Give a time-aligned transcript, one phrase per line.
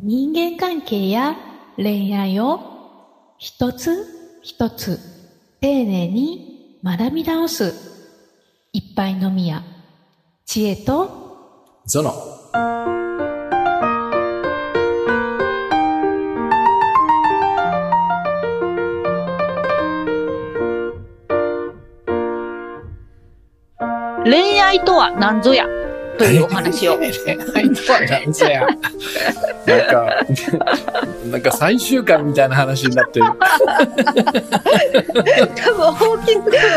[0.00, 1.36] 人間関係や
[1.76, 5.00] 恋愛を一つ一つ
[5.60, 7.74] 丁寧に学び直す
[8.72, 9.64] 一杯のみや
[10.46, 12.12] 知恵とゾノ。
[24.24, 25.77] 恋愛とは何ぞや？
[26.18, 26.98] というお話を。
[26.98, 27.10] なん
[29.86, 30.24] か、
[31.30, 33.26] なんか最終回みたいな話になってる。
[33.26, 33.32] 多
[35.74, 36.36] 分大きい、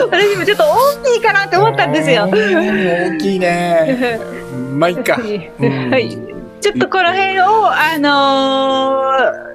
[0.09, 2.27] 私もちょっと大きいかなって思ったんですよ。
[2.31, 4.19] 大きいね。
[4.73, 5.19] まあいいか。
[5.59, 6.15] うんはい。
[6.61, 9.50] ちょっとこの辺を、あのー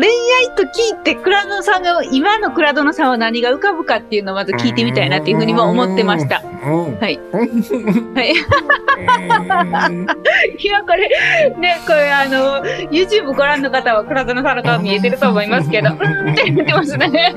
[0.00, 6.40] 恋愛と聞いて、倉野さんが、今の倉野さんは何が浮かぶかっていうのをまず聞いてみたいなっていうふうにも思ってました。
[6.40, 6.46] う
[6.90, 7.00] ん。
[7.00, 7.16] はい。
[7.16, 8.14] うん。
[8.14, 8.32] はい。
[10.58, 11.08] 今これ、
[11.58, 15.96] ね、これあの、YouTube ご覧の方は倉園さんの顔見えてると思いますけど、うん
[16.30, 17.34] って言ってますね。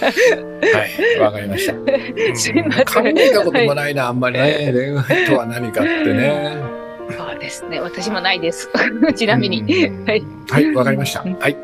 [0.00, 1.72] はい、わかりました。
[2.36, 4.70] すいません考えたこともないな、あんまりね。
[4.72, 6.79] 恋愛とは何かってね。
[7.16, 7.80] そうですね。
[7.80, 8.70] 私もないです。
[9.16, 9.62] ちなみに。
[9.62, 10.24] うんはい。
[10.48, 11.20] はい、わかりました。
[11.20, 11.56] はい。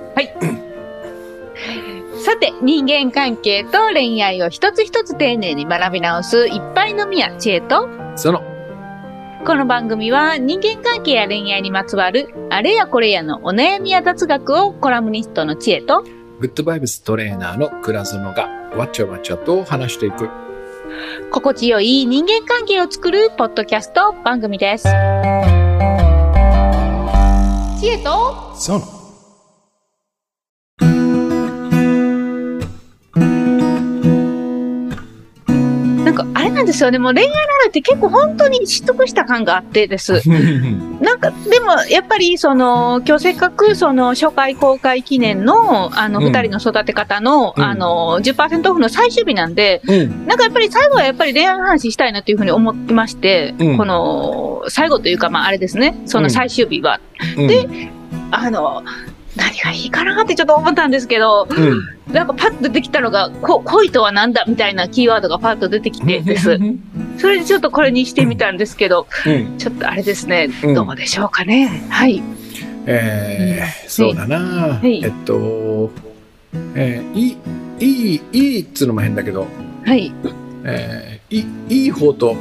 [2.24, 8.42] さて、人間関係と恋愛を一つ一つ丁寧に学び直すいっぱいのみや知恵と、その、
[9.46, 16.02] この番組は人間関係や恋愛にまつわるあれやこれやのお悩みや雑学をコラムニストの知恵と、
[16.40, 20.45] グッドバイブストレーナーの倉園がわちゃわちゃと話していく。
[21.30, 24.84] 心地よい人間関係を作るポッドキャスト番組です。
[27.80, 28.95] 知恵と、その、
[36.56, 36.98] なんですよね。
[36.98, 37.34] もう恋愛の
[37.66, 40.22] あって結構本当に失得した感があってです。
[41.00, 50.26] なんか、でも、やっぱり、その、今日せっかく、その、初回公開記念の、あの、うん二人の育て方の、うんあの、10%オフの最終日なんで、うん。
[50.26, 57.00] なんかやっぱり最後はやっぱり恋愛の話したいなというふうに思ってまして、うんこの、最後というか、まあ、あれですね、その最終日は、
[57.36, 57.46] うん。
[57.46, 57.68] で
[58.30, 58.82] あの、
[59.36, 62.12] 何がいいかなってちょっと思ったんですけど、うん。
[62.12, 66.52] なんかパッと出てきたのが、こ恋とは何だみたいなキーワードがパッと出てきてです。
[66.52, 66.80] うん。
[67.18, 69.58] それでちょっとこれにしてみたんですけど、うん。
[69.58, 71.82] ちょっとあれですね、うんどうでしょうかね。
[71.90, 72.22] はい。
[72.86, 75.90] えー、そうだな、いえっと、
[76.76, 77.38] えー、いい、
[77.80, 79.48] いい、いいっつうのも変だけど、
[79.84, 80.12] はい。
[80.64, 82.36] えー、いいい方と、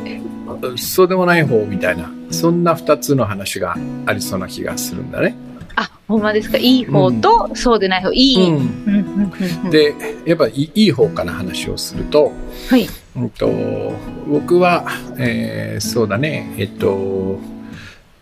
[0.77, 5.35] そうでもない方みたいな、そんな二つの話がありそうな気がするんだね。
[5.75, 6.57] あ、ほんまですか？
[6.57, 8.11] いい方と、そうでない方。
[8.13, 8.49] いい。
[8.49, 8.61] うんうん。
[8.85, 9.93] うんうんうん、で、
[10.25, 12.31] やっぱいいいい方から話をすると、
[12.69, 12.87] はい。
[13.17, 13.49] うんと、
[14.27, 14.85] 僕は、
[15.17, 17.39] えーそうだね、えっと、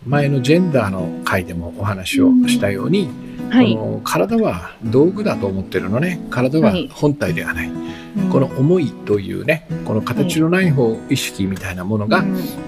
[0.06, 3.08] 前のジェンダーの回でもお話をしたように、
[3.50, 3.74] はい。
[3.74, 6.20] この体は道具だと思ってるのね。
[6.30, 7.68] 体ははい本体ではない。
[7.68, 7.84] うん
[8.30, 12.24] この思いというね、この形のない方、意識みたいなものがう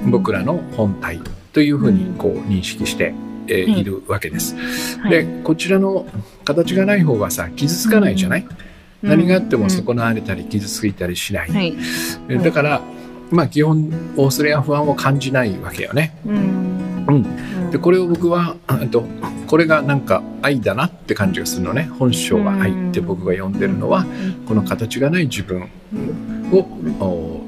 [0.09, 1.21] ん僕らの本体
[1.53, 3.15] というふうにうんこう認識して、
[3.49, 4.55] えーうんいるわけです。
[5.01, 6.07] はいで、こちらの
[6.45, 8.47] 形がない方はさ、傷つかないじゃない、
[9.03, 11.51] 何があっても損なわれたり傷ついたりしない。
[11.51, 11.75] はい。
[12.29, 12.81] えだから、
[13.31, 16.17] まあ基本、恐れや不安を感じないわけよね。
[16.27, 16.37] うん
[17.09, 19.05] うんで、これを僕は、あと、
[19.47, 21.91] これがなんか愛だなって感じがするのね。
[21.99, 24.07] 本性は愛って僕が呼んでるのは、
[24.47, 25.69] この形がない自分
[26.53, 26.59] を
[27.05, 27.41] お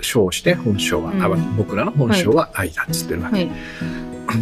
[0.00, 1.12] 称して本性は、
[1.56, 3.36] 僕らの本性は愛だっつってるわけ。
[3.36, 3.50] はい。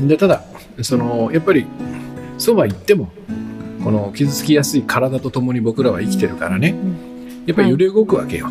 [0.06, 0.44] でただ
[0.80, 1.66] そのやっぱり
[2.38, 3.10] そうは言っても
[3.84, 6.74] この傷つきやすい体とともに僕らは生きてるからね。
[7.46, 8.48] やっぱり揺れ動くわけよ。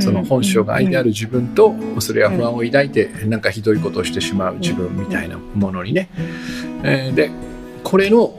[0.00, 6.08] その本性が愛である自分と恐れや不安を抱いてなんかひどいことをしてしまう自分みたいなものにね。
[6.82, 7.30] えーで
[7.82, 8.34] これの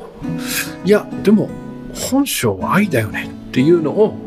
[0.83, 1.49] いやでも
[1.93, 4.17] 本性は愛だよねっていうのを、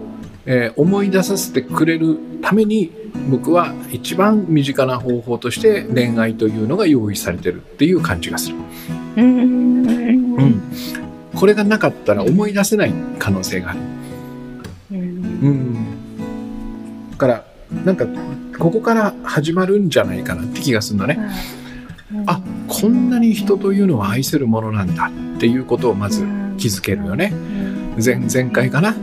[0.47, 2.93] えー思い出させてくれるために
[3.28, 8.57] 僕は一番身近な方法として恋愛というのが用意されてるっていう感じがする。
[9.16, 10.63] うんうん
[11.34, 13.80] これがなかったら思い出せない可能性がある。
[14.91, 17.10] うんうん。
[17.13, 17.45] だから、
[17.84, 18.07] なんか、
[18.59, 21.19] ここから始まるんじゃないかなって気がするのね。
[22.27, 26.27] あ、こんなに人というのは愛せるものなんだっていうことをまず
[26.57, 27.33] 気づけるよね。
[28.03, 28.95] 前前回かな、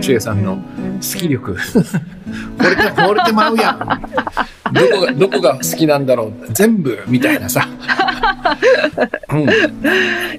[0.00, 1.54] 千恵さんの好き力。
[2.58, 3.78] 惚れて、惚れてまうやん。
[4.72, 6.52] どこが、どこが好きなんだろう？
[6.52, 7.68] 全部みたいなさ。
[9.30, 9.46] うん。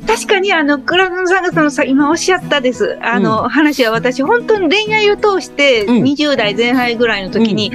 [0.08, 2.98] 確かにあの、倉野さんがそのさ、今おっしゃったです。
[3.02, 7.72] あの、話は私、本当に恋愛を通して、うん20代前半ぐらいの時に、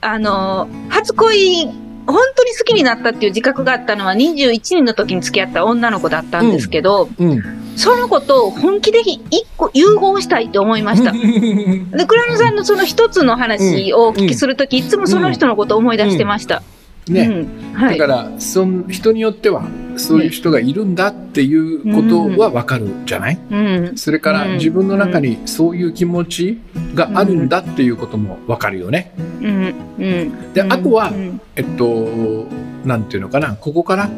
[0.00, 1.66] あの、初恋
[2.08, 7.42] 本当に好きになったっていう自覚があったのは21人の時に付き合った女の子だったんですけど、うん。
[7.78, 11.12] その子と本気で一個融合したいって思いました。
[11.96, 16.62] で、倉野さんのその一つの話をお聞きするとき、いつもその人のことを思い出してました。
[17.08, 17.46] ね。
[17.80, 19.62] だからそん人によっては
[19.96, 23.92] そういう人がいるんだっていうことはわかるじゃない、うん。
[23.96, 26.58] それからうん自分の中にそういう気持ち
[26.94, 29.12] があるんだっていうこともわかるよね。
[29.40, 29.74] うん。
[29.98, 30.52] うん。
[30.52, 32.48] であとはうんえっと
[32.84, 33.54] なんていうのかな？
[33.54, 34.10] ここから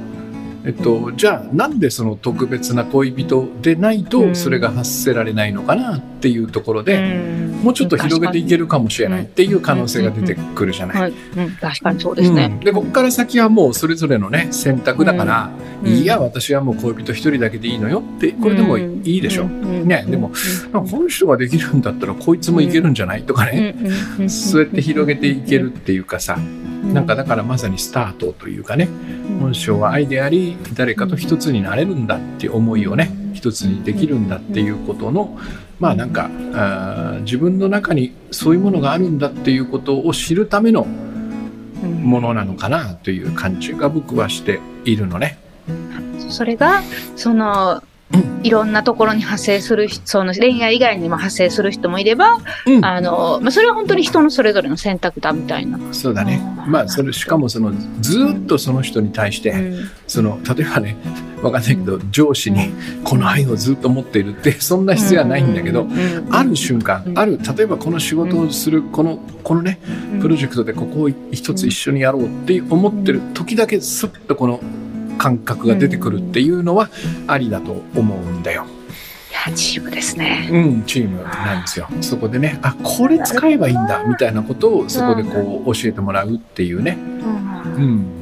[0.65, 4.05] えっとじゃあなんでその特別な恋人でないうん。
[4.05, 11.12] とそれが発せられないのかなっていうところで、うんもうちょっと広げていけるかもしれないっていう可能性が出てくるじゃない。
[11.61, 12.49] 確かにそうですうね。
[12.49, 12.61] ん。
[12.61, 15.51] でここから先はもうそれぞれのね選択だから、
[15.85, 15.93] うん。
[15.93, 20.31] いや私はもう恋人一人だけでいいのよってこれでもいいでしょ、うんねでも
[20.73, 23.75] この人ができるんだったらこいつもいけるんじゃないとかね、
[24.29, 26.37] そうやって広げていけるっていうかさ、
[26.85, 28.89] なんかだからまさにスタートというかね
[29.41, 35.39] 本性は愛であり誰かと一つになれるんだって思いをね一つにできるんだっていうことの
[35.81, 45.38] まあなんかあー自分の中にそういうものがあるんだっていうことを知るためのものなのかなという感じが僕はしているのね。
[46.29, 46.82] それが、
[47.17, 47.82] その、
[48.43, 52.85] いろんなところに発生する人、その恋愛以外にも発生する人もいれば、うん。
[52.85, 55.79] あの、まあ、それは本当に人のそれぞれの選択だみたいな。
[55.93, 56.43] そうだね。
[56.67, 59.91] まあそれしかもそのずーっとその人に対して、うん。
[60.07, 60.97] その例えばね
[61.43, 62.73] わかんないけど上司に
[63.05, 65.87] この愛をずっと持っているって そんな必要はないんだけど、
[66.31, 69.79] ある瞬間ある例えばこの仕事をするこのこのね
[70.21, 74.61] プロジェクトでここを一つ一緒にやろうって思ってる時だけスッとこの
[75.20, 76.88] 感覚が出てくるっていうのは
[77.26, 78.64] ありだと思うんだよ。
[79.55, 80.49] チームですね。
[80.50, 81.88] うん、チームなんですよ。
[82.00, 86.96] そこでね、あ、これ使えばいいんだみたいなことをそこでこう教えてもらうっていうね。
[87.76, 88.17] うん。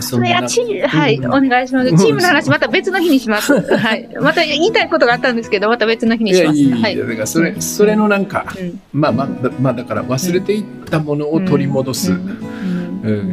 [0.00, 1.90] それやチーム、はい、うんお願いします。
[1.96, 3.54] チームの話また別の日にします。
[3.60, 4.08] はい。
[4.20, 6.58] また言いたいことがあったんですけど、また別の日にします。
[6.58, 6.96] いい、はい。
[6.96, 12.12] だからそれ、それのなんか、うんまあまあ、だまあだから忘れていったものを取り戻す、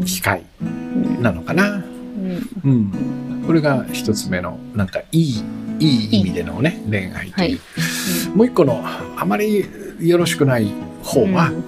[0.06, 0.44] 機会
[1.22, 1.84] なのかな。
[2.64, 2.72] うん。
[2.72, 3.44] うん。
[3.46, 5.44] これが一つ目の、なんかいい、
[5.80, 7.60] いい意味でのね、恋愛という。
[8.36, 9.66] もう一個の、あまり
[10.00, 10.72] よろしくない
[11.04, 11.66] 方は、うん。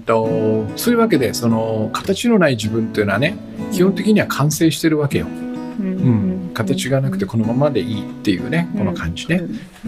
[0.00, 3.36] とそういうわけでその形のない自分というのはね
[3.72, 9.42] 基本的には完成してるわけよ、うん、形がなくてこのままでいいっていうねこの感じね。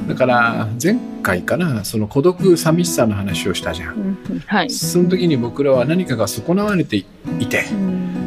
[0.09, 3.95] だから前回かなその孤独寂しさの話をしたじゃん。
[3.95, 4.39] うん。
[4.47, 4.71] はい。
[4.71, 7.05] その時に僕らは何かが損なわれてい
[7.49, 7.65] て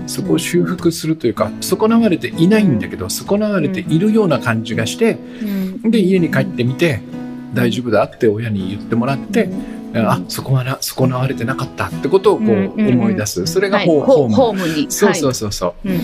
[0.07, 5.17] そこを修復するというか損なわれていないんだけど損なわれているような感じがして
[5.83, 7.01] で家に帰ってみて
[7.53, 9.49] 大丈夫だって親に言ってもらって
[9.93, 13.45] あそこはな損なわれてなかったってことをこう思い出す。
[13.45, 14.89] それがホ,、ホホームに。
[14.89, 15.91] そうそうそうそう、う。
[15.91, 15.95] ん。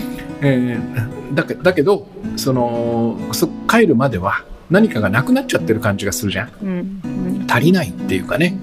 [0.42, 2.06] えーだけだけど
[2.36, 6.52] そのそ帰るまでは何かがなくなっちゃってる感じがするじゃん。
[6.62, 7.46] うん。
[7.48, 8.58] 足りないっていうかね。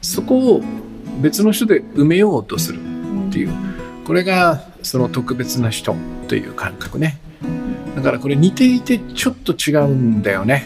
[0.00, 0.62] そこを
[1.20, 2.80] 別の人で埋めようとする
[3.28, 3.52] っていう
[4.06, 5.96] これがその特別な人
[6.28, 7.18] という感覚ね。
[7.96, 10.64] だからこれ似ていてちょっと違うんだよね。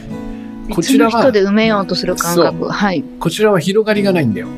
[0.70, 2.68] こちらは人で埋めようとする感覚。
[2.68, 3.02] はい。
[3.18, 4.48] こちらは広がりがないんだよ。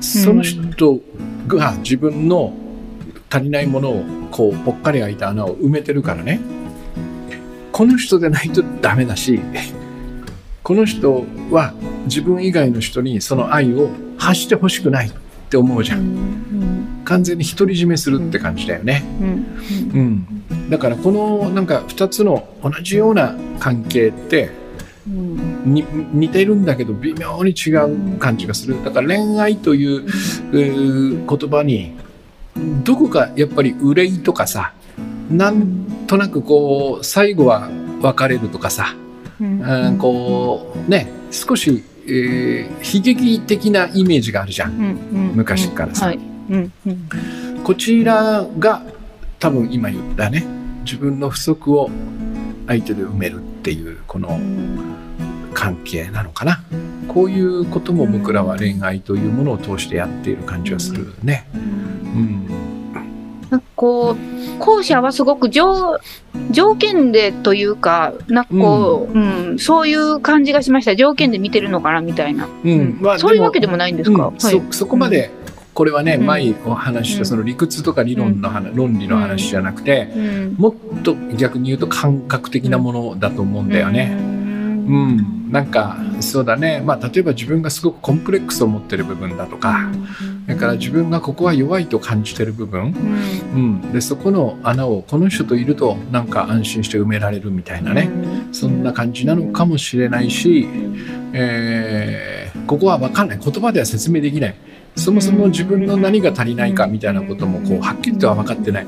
[0.00, 1.00] その人
[1.48, 2.54] が自分の
[3.28, 6.40] 足りないものをこうぽっかり開いた穴を埋めてるからね。
[7.72, 9.40] この人でないとダメだし
[10.62, 11.72] この人は
[12.04, 13.88] 自分以外の人にその愛を
[14.18, 15.10] 発してほしくない
[15.52, 17.02] って思うじゃん。
[17.04, 19.02] 完全に独り占めするって感じだよね、
[19.92, 24.50] うん、だからこのなんか2つの同じような関係って
[25.06, 28.82] に似てるんだけど微妙に違う感じがする。
[28.82, 30.06] だから恋愛という
[30.52, 31.96] 言葉に
[32.84, 34.72] どこかやっぱり憂いとかさ
[35.30, 37.68] なんとなくこう最後は
[38.00, 38.94] 別れるとかさ、
[39.38, 45.32] うん、こうね少し、えー、悲劇的なイメージがあるじゃん。
[45.34, 46.18] 昔からさ、はい。
[46.50, 47.60] うんうん。
[47.64, 48.82] こちらが
[49.38, 50.44] 多分今言ったね。
[50.84, 51.90] 自分の不足を
[52.66, 54.40] 相手で埋めるっていうこの
[55.54, 56.62] 関係なのかな。
[57.08, 61.46] こういうことも僕らは恋愛というものを通してやっている感じがするね。
[61.54, 62.46] うん、
[63.50, 65.98] なんかこう、後者はすごく条
[66.52, 70.94] 条件でというか、なんかこう、うん、そういう感じがしました。
[70.94, 72.48] 条件で見てるのかなみたいな。
[72.64, 72.98] うん。
[73.00, 74.40] まあそういうわけでもないんですか、うん。
[74.40, 75.30] そそこまで
[75.74, 76.26] これはね、うん。
[76.26, 80.54] 前お話したその理屈とか理論の話、論理の話じゃなくて、うん。
[80.58, 84.31] もっと逆に言うと感覚的なものだと思うんだよね。
[84.86, 89.90] うん、なんかそうだね、まあ、例えば自分がすごくコンプレックスを持ってる部分だとか、
[90.46, 92.94] だから自分がここは弱いと感じてる部分、
[93.54, 98.10] うん、でそこの穴をこの人といるとなんか安心して埋められるみたいなね、
[98.52, 100.66] そんな感じなのかもしれないし、
[101.32, 102.32] えー
[102.66, 103.38] ここは分かんない。
[103.38, 104.54] 言葉では説明できない。
[104.96, 108.86] そもそも自分の何が足りないかみたいなこともこうはっきりとは分かってない。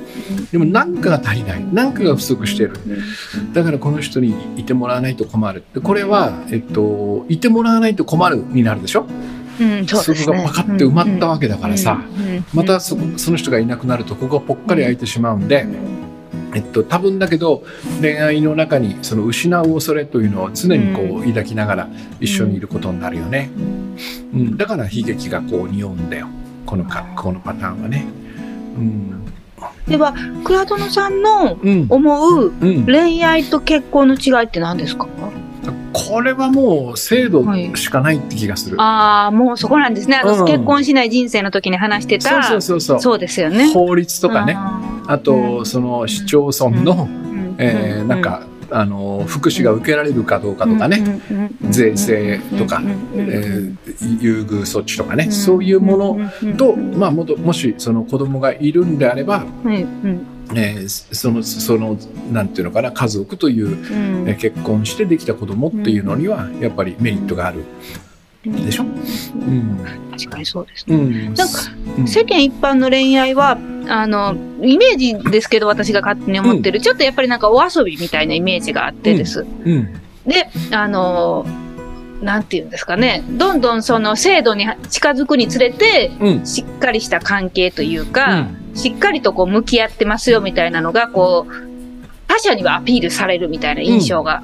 [0.52, 1.66] でも何かが足りない。
[1.72, 2.72] 何かが不足してる。
[3.52, 5.64] だからこの人にいてもらわないと困る。
[5.74, 9.06] でこれは、えっと、いてもらわないと困るになるでしょ？
[9.60, 10.18] うん、そね。
[10.18, 12.02] そこがパカッて埋まったわけだからさ、
[12.52, 15.66] またその人がいなくなるとここがぽっかり開いてしまうんで、
[16.54, 17.64] えっと、多分だけど
[18.00, 21.88] 恋愛の中にその失う恐れというのを常にこう抱きながら
[22.20, 23.50] 一緒にいることになるよね、
[24.32, 26.28] うん、だから悲劇がこう匂うんだよ。
[26.64, 28.06] このかこのパターンはね。
[28.76, 29.24] うん。
[29.86, 31.86] では倉殿さんのうん。
[31.88, 35.06] 思ううん、恋愛と結婚の違いって何ですか？
[35.92, 37.44] これはもう制度
[37.76, 38.80] しかないって気がする。
[38.80, 40.16] ああもうそこなんですね。
[40.16, 40.44] あの、うん。
[40.46, 43.18] 結婚しない人生の時に話してたそうそうそうそう。
[43.18, 43.72] ですよね。
[43.72, 44.54] 法律とかね。
[44.56, 51.20] ああとその市町村の、ーえーなんかあの福祉が受けられるかどうかとかね、
[51.70, 52.82] 税制とか、
[53.14, 53.76] えー
[54.20, 59.44] 優遇措置とかね、そういうもののと、まあ、もともしその子供がいるんであれば、
[60.54, 61.96] えーそのその
[62.32, 64.28] なんていうのかな家族という、うん。
[64.28, 67.64] えー結婚してできた子供っていうのにはやっぱりメリットがある。
[68.44, 68.82] でしょ？
[68.82, 69.78] うん。
[70.10, 70.96] 確かにそうですね。
[70.96, 71.60] うん、なんか
[71.98, 72.06] うん。
[72.06, 73.58] 世間一般の恋愛は、
[73.88, 79.46] あの、イメージですけど、私が勝手に思ってる、ちょっとやっぱりなんかお遊びみたいなイメージがあってです。
[79.64, 79.88] うん。
[80.26, 81.46] で、あの、
[82.20, 86.46] なんていうんですかね、どんどんその制度に近づくにつれて、うん。
[86.46, 91.52] しっかりした関係というか、しっかりとこう向き合ってますよみたいなのが、こう、
[92.26, 94.42] 他者にはアピールされるみたいな印象が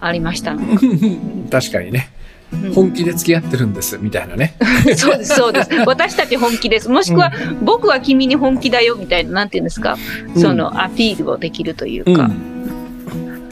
[0.00, 0.52] ありました。
[0.52, 2.10] う ん確かにね
[2.52, 4.54] うん本気で付き合ってるんですみたいなね。
[4.96, 5.70] そうです、そうです。
[5.86, 6.88] 私たち本気です。
[6.88, 9.96] もしくは、僕は君に本気だよみたいな、なんていうんですか、
[10.36, 12.30] そのアピールをできるというか。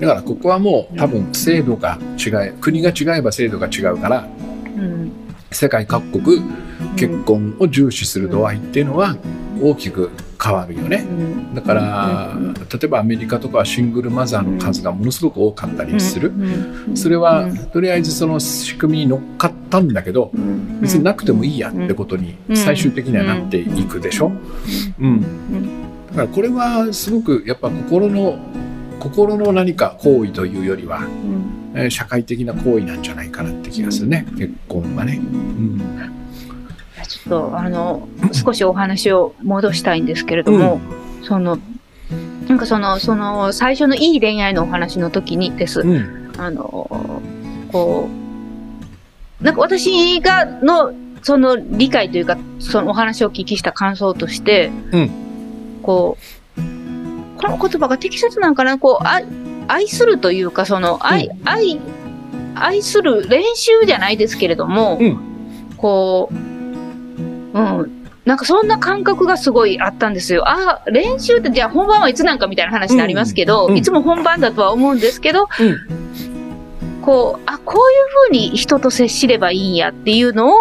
[0.00, 4.26] だからここはもう多分制度が違い国が違えば制度が違うから
[4.76, 5.12] うん
[5.52, 6.42] 世界各国
[6.96, 9.16] 結婚を重視する度合いっていうのは
[9.62, 10.10] 大きく
[10.42, 11.04] 変わるよね。
[11.54, 12.34] だから
[12.72, 16.32] 例えばアメリカとかはシングルマザーの数がものすごく多かったりする。
[16.94, 20.32] それはとりあえずその仕組みに乗っかったんだけど
[20.80, 24.32] 別になくてもいいやってことに最終的にはなっていくでしょ。
[24.98, 25.20] うん、
[26.10, 28.38] だからこれはすごくやっぱ心の
[28.98, 31.06] 心の何か行為というよりは、
[31.74, 34.26] えー社会的な行為なんじゃないかなって気がするね。
[34.36, 35.20] 結婚はね。
[35.22, 36.19] うん
[37.10, 40.80] ちょっと、あの、少しお話を戻したいんですけれども、
[41.24, 41.58] その、
[42.46, 45.80] なんかその、その、最初のいい恋愛のお話の時にです。
[45.80, 46.32] うん。
[46.38, 46.62] あの、
[47.72, 48.08] こ
[49.40, 55.10] う、なんか私が、の、その理解というか、そのお話をお聞きした感想として、うん。
[55.82, 56.16] こ
[56.56, 56.60] う、
[57.40, 59.26] この言葉が適切なんかな、こう、愛、
[59.66, 61.80] 愛するというか、その、愛、う愛、
[62.54, 65.18] 愛する練習じゃないですけれども、うん。
[65.76, 66.49] こう、
[67.52, 68.00] うん。
[68.24, 70.48] なんかそんな感覚がすごいあったんですよ。
[70.48, 76.00] ああ、練習ってじゃあ本番はいつなんかみたいな話になりますけど、うんうんいつも本番だとは思うんですけど、うん
[77.00, 80.56] こう、あ、こういうふうに人と接しればいいんやっていうのを、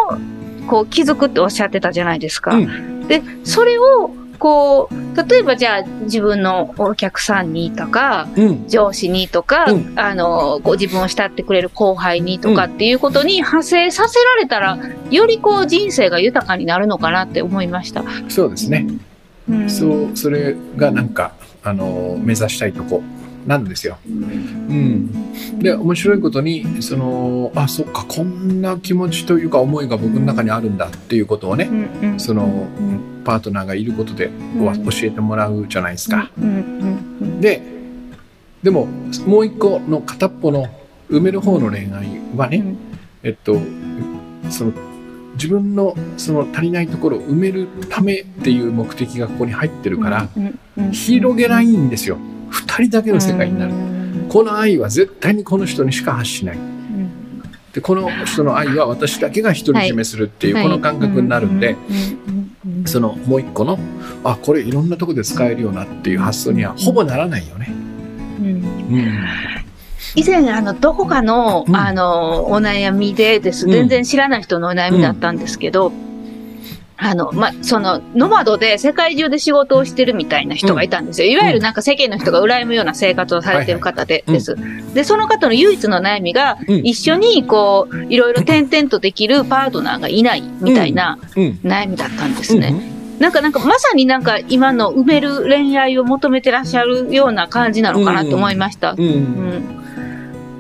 [0.68, 2.52] こう気づくっておっしゃってたじゃないですか。
[2.56, 4.96] うんで、それを、こう、
[5.28, 8.68] 例えばじゃあ自分のお客さんにとか、うん。
[8.68, 10.00] 上司にとか、うん。
[10.00, 14.78] あの、こう自分を慕ってくれる後輩にとかっていうことに派生させられたら、
[15.10, 18.04] よりこう人生が豊かになるのかなって思いました。
[18.30, 18.88] そうですね。
[19.50, 19.70] うん。
[19.70, 21.34] そうそれがなんか
[21.64, 23.04] あの目指したいとこ
[23.46, 23.98] なんですよ。
[24.06, 32.20] うん、で面白いことにそのあそっかこんな気持ちというか思いが僕の中にあるんだっていうことをねうんうん。
[32.20, 32.68] その
[33.30, 36.32] パートナーがいることでわ教えてもらうじゃないですか。
[37.40, 37.62] で
[38.64, 38.88] でも
[39.28, 40.68] もう一個の片っぽの
[41.12, 42.78] 埋める方の恋愛はね、うん。
[43.22, 43.56] えっと
[44.50, 44.74] その
[45.34, 50.28] 自分のその足りないところを埋めるためっていう目的がここに入ってるから、
[50.92, 52.18] 広げないんですよ。
[52.50, 53.74] 二人だけの世界になる、
[54.28, 56.58] この愛は絶対にこの人にしか発しない。
[56.58, 57.42] うん。
[57.74, 60.64] でこの人の愛は私だけが独り占めするっていうはい。
[60.64, 61.78] この感覚になるんで、
[62.90, 63.80] そのもう一個の
[64.24, 67.72] あこれいろんなとこで使えるよなっていう発想にはほぼならないよね。
[68.40, 68.46] うん。
[68.48, 69.20] うん。
[70.16, 71.76] 以前あのどこかの,、うん。
[71.76, 73.66] あのお悩みでです。
[73.66, 75.92] うん全然知らない人のお悩みだったんですけど、
[77.02, 81.30] あの、まあ、その、ノマドで世界中で仕事をしてるみたいな人がいたんですよ。
[81.30, 84.56] いわゆるなんか世間の人が羨むような生活をされてる方で、はいはいです。
[84.94, 91.60] で、その方の唯一の悩みが、うん一緒にこう、いろいろ転々とできるパートナーがいないみたいなうん。
[91.64, 92.74] 悩みだったんですね。
[93.20, 98.94] なんか、なんか、まさになんか今の埋める恋愛を求めてらっしゃるような感じなのかなと思いました。
[98.94, 99.00] うん。
[99.00, 99.04] う。
[99.04, 99.79] うんん。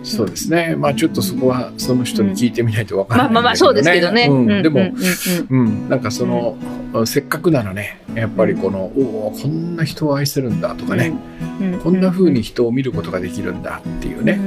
[0.03, 0.75] そうですね。
[0.77, 4.27] まあちょっとそこはその人に聞いてみないとわからないんまあまあまあ、そうですけどね。
[4.29, 4.63] うん。
[4.63, 6.57] でも、うんうんうん、なんかその、
[7.05, 11.13] せっかくならね、やっぱりこの、おお、こんな人を愛せるんだとかね、
[11.61, 14.39] うんうんこんな風に人を見ることができるんだっていうね、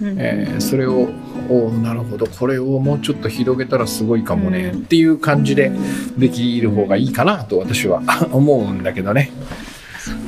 [0.00, 1.08] うんうんえーそれを、
[1.48, 5.72] おーなるほど、これをもうちょっと広げたらすごいかもね、うんっていう感じで
[6.16, 9.30] できる方がいいかなと私は思うんだけどね。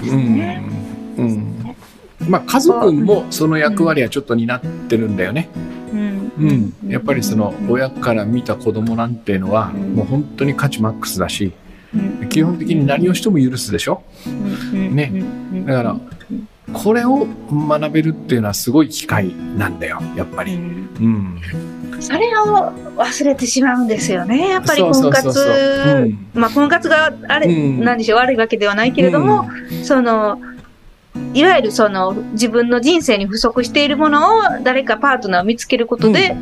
[0.03, 0.81] うん。
[1.17, 1.50] うん。
[2.29, 5.49] まあ家族もその役割はちょっと担ってるんだよね。
[5.93, 6.33] うん。
[6.39, 6.91] うん。
[6.91, 9.95] やっぱりその親から見た子供なんていうのはうん。
[9.95, 11.53] もう本当に価値マックスだし、
[11.95, 12.29] うん。
[12.29, 14.03] 基本的に何をしても許すでしょ？
[14.73, 15.09] ね。
[15.09, 15.25] ね
[15.67, 15.97] だから
[16.73, 20.55] これを学べるっていうのはすごい機会なんだよ、やっぱり。
[20.55, 21.41] うん。
[21.99, 24.51] それを忘れてしまうんですよね。
[24.51, 27.85] やっぱり婚活、まあ婚活があれ、うん。
[27.85, 29.51] なんでしょう、悪いわけではないけれども、
[29.83, 30.39] その、
[31.33, 36.37] いわゆるその自分の人生に不足しているものを誰かパートナーを見つけることで、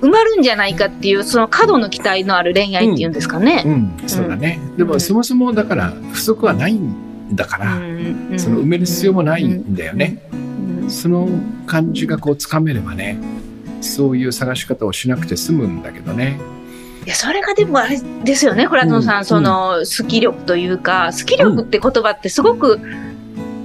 [0.00, 3.64] 埋まるんじゃないかっていう、その過度の期待のある恋愛っていうんですかね。
[3.66, 4.60] うん、そうだね。
[4.76, 10.18] でもそもそもだから不足はないんだから、うんその埋める必要もないんだよね。
[10.32, 10.36] う
[10.86, 11.28] んその
[11.66, 13.18] 感じがこうつかめればね、
[13.80, 16.38] そういう探し方をしなくて済むんだけどね。
[17.04, 19.24] いや、それがでもあれですよね、ホラトンさん、うん。
[19.24, 22.80] その、好き力というか、好き力って言葉ってすごく、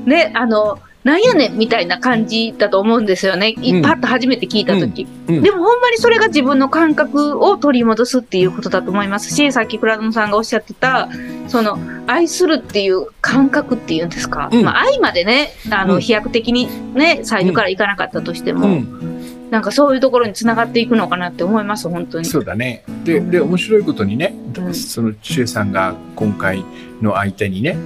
[0.05, 3.55] ね、あの、なんやねんみたいな感じだと思うんですよね。
[3.57, 3.81] うん。
[3.81, 5.43] パッと初めて聞いたとき、うん。
[5.43, 11.10] でもほんまにそれが自分の感覚を取り戻すっていうことだと思いますし、さっき倉野さんがおっしゃってた、
[11.50, 14.50] その、愛するっていう感覚っていうんですか。
[14.51, 14.63] うん。
[14.63, 16.01] まあ、愛までね、あの、うん。
[16.01, 19.12] 飛躍的にね、最初からいかなかったとしても、うん、
[19.53, 22.25] なんかそういうところにつながっていくのかなって思います、本当に。
[22.25, 22.83] そうだね。
[23.05, 26.65] で、で、面白いことにね、うんその千恵さんが今回
[27.03, 27.77] の相手にね、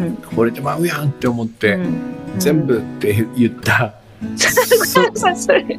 [0.00, 1.94] うん惚れてまうやんって思って、うん
[2.38, 3.94] 全部って言った。
[5.14, 5.78] さ それ。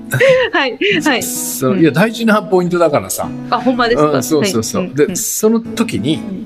[0.52, 0.78] はい。
[1.04, 1.24] はい。
[1.24, 4.12] そのいや大事なポイントだからさ、あ、ほんまですか？
[4.12, 6.46] うん、そうそうそう、はいで、その時に、ん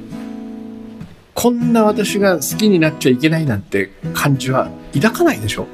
[1.34, 5.68] こんな私が好きになっちゃいけないなんて感じは抱かないでしょ？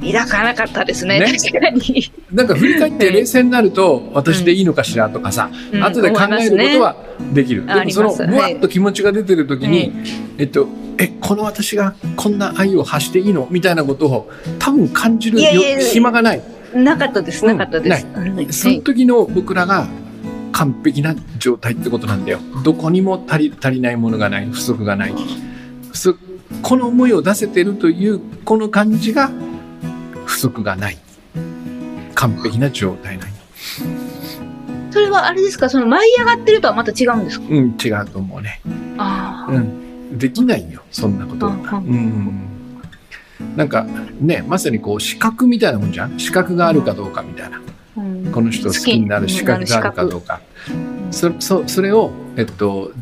[0.00, 1.18] 抱かなかったですね。
[1.18, 1.36] ね。
[1.36, 2.12] 確かに。
[2.32, 5.84] なんか振り返って冷静になると私でいいのかしらとかさ、うん。
[5.84, 6.96] 後で考えることは
[7.32, 7.94] できる、思いますね。
[7.94, 9.92] でもそのぶわっと気持ちが出てる時に、う
[10.38, 16.42] えっとえこの私がこんな愛を発していいのみたいなことを多分感じる暇がない。
[16.74, 17.44] なかったです。
[17.44, 18.06] なかったです。
[18.06, 19.88] うんその時の僕らが
[20.52, 22.38] 完璧な状態ってことなんだよ。
[22.64, 25.14] どこにも足り足りないものがない、不足がない。
[25.92, 26.14] そ
[26.62, 29.30] この思いを出せてるというこの感じが
[30.28, 30.98] 不足がない。
[32.14, 33.34] 完璧な状態なんよ。
[34.90, 37.46] それはあれですか、その舞い上がってるとはまた違うんですか？
[37.48, 38.60] うん、違うと思うね。
[38.98, 39.52] ああ。
[39.52, 40.18] うん。
[40.18, 41.52] できないよ、そんなことは。
[41.52, 43.56] うんうん。
[43.56, 43.86] なんか
[44.20, 46.18] ね、まさにこう視覚みたいなもんじゃん？
[46.18, 47.58] 視覚があるかどうかみたいな。
[47.58, 50.40] うんこの人を好きになる資格があるかどうか。
[51.10, 52.92] そそそれを、えっと、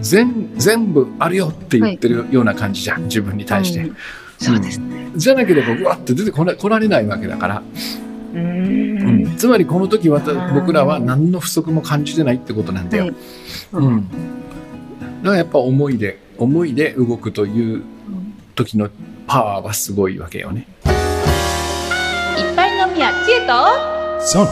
[0.00, 3.80] 全全部あるよって言ってるような感じじゃん、自分に対して。
[3.80, 3.96] うん
[4.42, 5.10] そうですね。
[5.14, 7.62] じゃなければうわって出てこら来られないわけだから、
[8.34, 9.22] ううん。
[9.24, 9.36] ん。
[9.36, 13.04] つまりこの時僕らは何の不足も感じてないってことなんだよ。
[13.04, 13.14] はい。
[13.72, 17.82] うん、だからやっぱ思いで思いで動くという
[18.54, 18.90] 時の
[19.26, 20.66] パワーはすごいわけよね。
[20.84, 23.52] いっぱい飲みや知恵と
[24.26, 24.48] そう。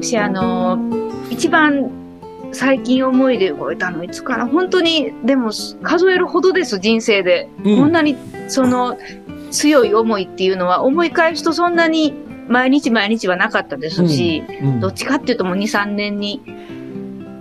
[0.00, 0.78] 私あの
[1.30, 1.90] 一番
[2.52, 5.50] 最近思いで動いたのいつかな本当にでも
[5.82, 7.76] 数えるほどです人生で、うん。
[7.76, 8.16] こんなに
[8.48, 8.98] その
[9.50, 12.14] 強い思いっていうのは思い返すとそんなに
[12.48, 14.80] 毎日毎日はなかったですし、うん。
[14.80, 16.42] どっちかっていうともう23年に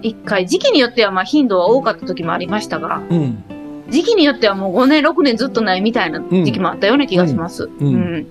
[0.01, 3.43] 1回時期によってはまあ頻度は多かった時もありましたがうん。
[3.89, 7.65] 時期によってはもう5年6年ずっとないみたいな時期もあったような気がします。
[7.65, 7.95] うん。
[7.95, 8.27] うん。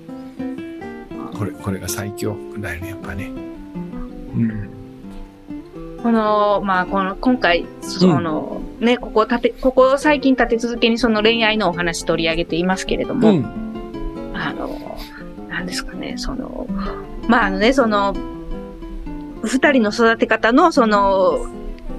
[1.37, 3.31] これこれが最強だよねやっぱね。
[4.35, 4.74] うん
[6.05, 14.33] この、まあ、この、今回、その、ね、ここ立て、ここ最近立て続けにその恋愛のお話取り上げていますけれども、うん。
[14.35, 14.99] あの、
[15.49, 16.67] なんですかね、その、
[17.27, 18.15] まあ、あのね、その、
[19.45, 21.47] 二人の育て方の、その、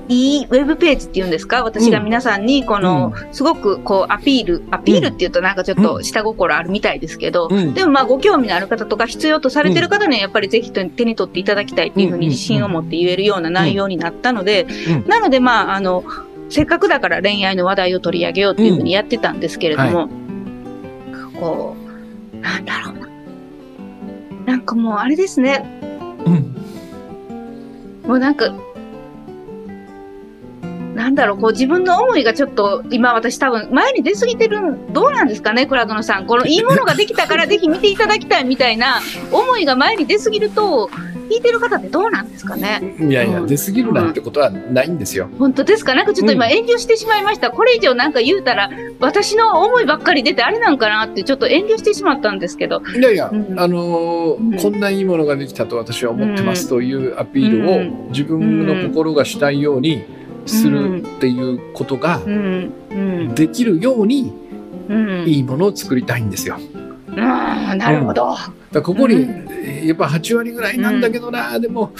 [0.07, 1.63] いいウェブページっていうんですか？
[1.63, 7.73] 私が皆さんに、この、すごくこう、アピール、アピールっていうとなんかちょっと下心あるみたいですけど、うん。
[7.73, 15.07] でもまあご興味のある方とか必要とされてる方にはやっぱりぜひ手に取っていただきたいっていうふうに自信を持って言えるような内容になったので、うん。
[15.07, 16.03] なのでまあ、あの、
[16.49, 20.09] せっかくだから恋愛の話題を取り上げようっていうふうにやってたんですけれども、
[21.39, 21.75] こ
[22.33, 23.09] う、なんだろうな。
[24.45, 25.65] なんかもうあれですね、
[26.25, 26.55] うん。
[28.07, 28.53] もうなんか、
[30.95, 36.25] なんだろう、こう自分の思いがちょっと、今私多分前に出過ぎてるん、どうなんですかね、クラドノさん。
[36.25, 40.89] このいいものができたからぜひ見ていただきたいみたいな思いが前に出過ぎると、
[41.29, 42.95] 聞いてる方ってどうなんですかね。
[42.99, 45.27] いやいや、うん出過ぎるなんてことはないんですよ。
[45.39, 45.95] 本当ですか？
[45.95, 47.49] なんかちょっと今遠慮してしまいました。
[47.49, 52.81] これ以上なんか言うたら、私の思いばっかり出てあれなんかなってちょっと遠慮してしまったんですけど。
[52.95, 60.03] いやいや、うんあのーうんこんないいものができたと私は思ってますというアピールうを自分の心がしたいように
[60.45, 62.73] するっていうことがうん。
[62.91, 63.35] うん。
[63.35, 64.33] できるように
[64.89, 65.25] うん。
[65.27, 66.57] いいものを作りたいんですよ。
[67.17, 68.35] ああ、なるほど。
[68.71, 69.45] だここにうん
[69.87, 71.93] やっぱ8割ぐらいなんだけどな、でも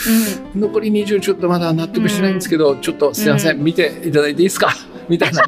[0.55, 4.73] う残り20ちょっとまだ納得してないんですけど、ちょっとすいません、見ていただいていいですか？
[5.07, 5.43] みたいな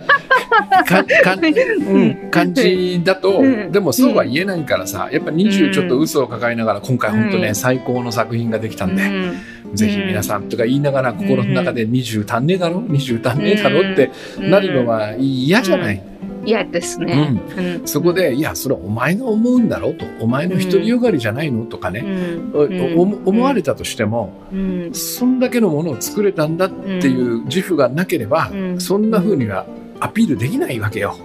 [0.86, 3.72] かか ん、うん、感じだと、うん。
[3.72, 7.56] でもそうは言えないからさやっぱ20ちょっと嘘を抱えながら今回本当ね、うん。
[7.56, 9.34] 最高の作品ができたんで、ん。
[9.74, 13.91] ぜひ皆さんとか言いながら心の中で20足んねえだろ？20足んねえだろ？
[13.91, 14.50] ってうん。
[14.50, 16.02] なるのは嫌じゃない、
[16.46, 17.08] 嫌ですうん。
[17.08, 17.41] ね。
[17.58, 17.88] うん。
[17.88, 19.89] そこでいやそれはお前が思うんだろ？
[19.89, 20.06] うと。
[20.22, 21.65] お前の独りよがりじゃないの？
[21.65, 22.06] とかね、
[22.54, 24.89] 思われたとしても、うん。
[24.93, 28.80] そんだけのものを作れたんだっていう自負がなければ、うん。
[28.82, 29.65] そんな風には
[30.00, 31.18] アピールできないわけよ。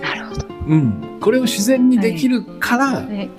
[0.00, 0.46] なるほど。
[0.68, 3.30] うん、これを自然にできるから、はい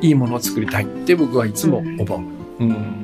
[0.00, 2.16] い、いものを作りたいって僕はいつも思
[2.58, 2.64] う。
[2.64, 3.02] うん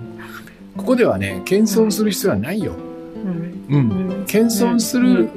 [0.77, 2.73] ここではね謙遜する必要はないよ。
[3.15, 5.29] うんうんうん謙遜する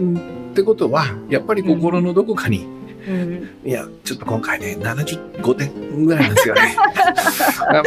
[0.52, 2.68] ってことはやっぱり心のどこかに、
[3.08, 6.76] うんいやちょっと今回ね75点ぐらいなんですよね。
[6.78, 7.84] まあ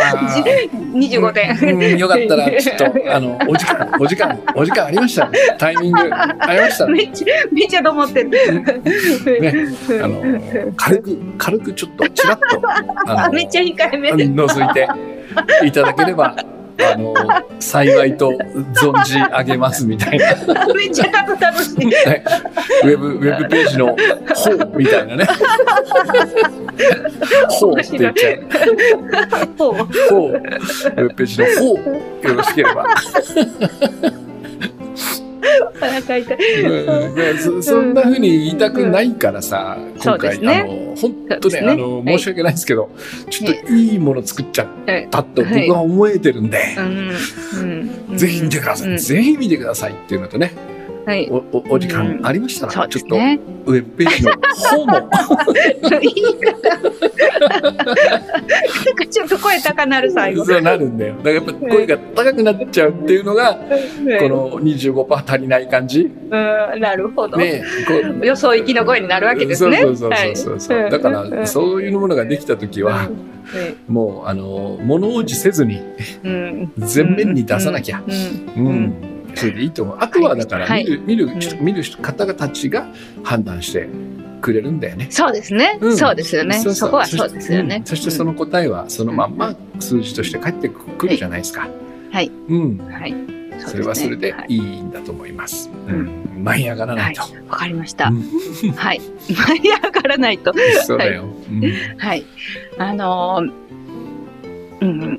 [0.94, 1.58] 25点。
[1.74, 5.30] うん、よかったら、ちょっと、あの、お時間、お時間、お時間ありました。
[5.58, 6.86] タイミングありました。
[6.86, 8.30] めっちゃ、めっちゃと思ってる。
[8.30, 9.66] ね、
[10.02, 12.62] あの、軽く、軽くちょっと、ちらっと、
[13.06, 14.28] ああ、の、めっちゃ控えめで。
[14.28, 14.88] 覗いて
[15.66, 16.36] いただければ、
[16.80, 17.14] あの、
[17.60, 18.32] 幸いと
[18.74, 20.34] 存じ上げますみたいな、
[20.74, 21.86] めっちゃ楽楽しい。
[21.86, 22.24] ね
[22.82, 23.96] ウェブ、ウェブページの
[24.34, 25.26] 方みたいなね。
[27.48, 28.40] 方って言っちゃう。
[29.58, 32.86] ほう方、ウェブページの方、よろしければ。
[37.40, 40.48] そ そんな風に言いたくないからさ、今回、ね。
[40.48, 41.68] あの本当ねね。
[41.72, 42.90] あの申し訳ないですけど、
[43.30, 44.66] ちょっといいもの作っちゃっ
[45.10, 47.10] たと僕は思えてるんで、うん。
[48.10, 48.16] うん。
[48.16, 48.98] ぜひ見てください、うん。
[48.98, 50.52] ぜひ見てくださいっていうのとね、
[51.06, 51.28] はい。
[51.30, 53.16] おおお時間ありましたら、そうちょっと。
[53.16, 55.10] ウェブページの方も
[56.00, 56.68] 言い方。
[57.50, 57.76] なん
[58.94, 60.44] かちょっと声高なる最後。
[60.44, 61.14] そうなるんだよ。
[61.16, 63.60] だからやっぱ声が高くなっちゃうっていうのが、こ
[64.28, 66.00] の25%足りない感じ。
[66.02, 67.36] うん、なるほど。
[67.36, 69.78] ね、こう予想行きの声になるわけですね。
[69.78, 73.08] そうそうそうそうそう、はいだからそういうものができた時は、
[73.88, 75.80] もうあの物おじせずに
[76.22, 78.02] うん、全面に出さなきゃ、
[78.56, 78.66] うん。
[78.66, 82.86] うんそれでいいと思うあとはだからはい見る,、見るうん見る人方たちが
[83.22, 83.88] 判断して
[84.40, 85.06] くれるんだよね。
[85.10, 86.58] そうですね、うんそうですよね。
[86.58, 87.80] そうそこはそうですよね。
[87.84, 91.66] そしてその答えはそのまんま数字として返ってくるじゃないですか。
[92.12, 92.30] はい。
[92.48, 92.78] うん。
[92.78, 93.14] はい。
[93.58, 95.70] それはそれではいいいんだと思います。
[95.88, 96.00] ううん
[96.40, 96.44] ん。
[96.44, 97.22] 舞い上がらないと。
[97.48, 98.08] わかりました。
[98.08, 98.22] うん
[98.72, 99.00] はい。
[99.30, 100.52] 舞い上がらないと。
[100.86, 101.24] そうだよ。
[101.50, 101.62] うん
[101.96, 102.24] はい。
[102.78, 103.52] あのー
[104.82, 105.18] うん。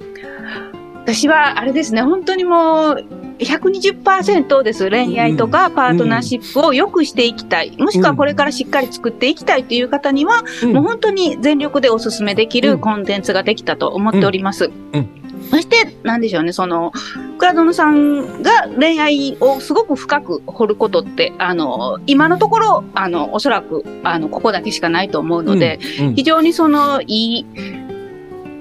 [1.05, 3.05] 私は、あれですね、本当にもう、
[3.39, 4.89] 120%です。
[4.89, 7.75] 恋愛とかパートナーシップを良くしていきたい。
[7.77, 14.71] もしくはこれからしっかり作っていきたいという方には、もう本当に全力でおすすめできうんるコンテンツができたと思っております。
[14.93, 16.91] うんそして、なんでしょうね、その、
[17.37, 27.45] クラドノさんが恋愛をすごく深く掘ることって、あの、今のところ、あの、おそらく、あの、ここだけしかないと思うので、うん非常にその、いい、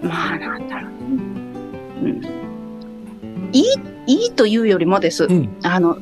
[0.03, 0.91] まあ、なんだろう。
[2.05, 2.23] うん。
[3.53, 3.65] いい、
[4.07, 5.25] いいというよりもです。
[5.25, 5.99] うんあの、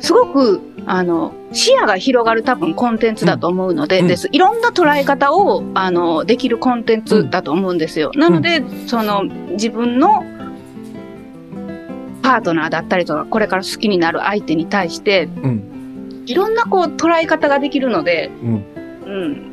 [0.00, 4.28] すごく、あの、視野が広がる多分コンテンツだと思うので、うんです。
[4.32, 8.10] いろんな捉え方を、あの、できるコンテンツだと思うんですよ。
[8.14, 10.24] なので、その、自分の
[12.22, 15.72] パートナーだったりとか、これから好きになる相手に対して、うん
[16.26, 18.64] いろんなこう捉え方ができるので、うん
[19.06, 19.45] うん。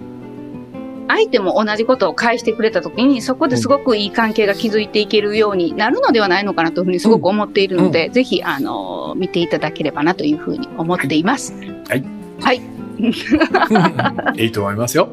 [1.08, 11.54] 相手も同じことを返してくれた時に、そこですごくいい関係が築いていけるようになるのではないのかなというふうにすごく思っているので、ぜひ、あの、見ていただければなというふうに思っています。
[11.90, 12.04] はい。
[12.42, 12.62] はい。
[14.38, 15.10] いいと思いますよ。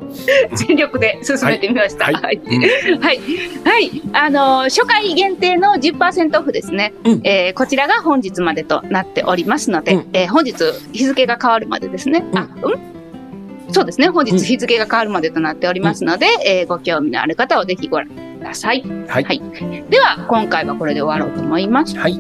[0.55, 2.05] 全力で進めてみました。
[2.05, 2.37] はいはい。
[2.45, 3.21] うんはい。
[3.65, 4.03] はい。
[4.13, 6.93] あの、初回限定の10%オフですね。
[7.05, 10.55] うんえーこちらが本日までとなっておりますので、うんえー本日
[10.93, 12.25] 日付が変わるまでですね。
[12.35, 13.00] あ、うん？
[13.73, 14.09] そうですね。
[14.09, 18.83] 本日日付が変わるまでとなっておりますので、えーご興味のある方はぜひご覧ください。
[19.09, 19.43] はいはい。
[19.91, 21.97] では、今回はこれで終わろうと思います。
[21.97, 22.19] はい。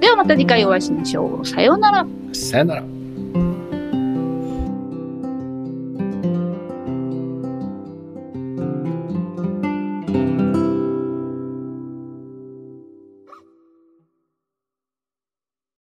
[0.00, 1.46] ではまた次回お会いしましょう。
[1.46, 2.06] さようなら。
[2.32, 2.95] さよなら。